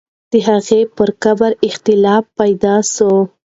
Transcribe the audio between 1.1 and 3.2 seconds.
قبر اختلاف پیدا سوی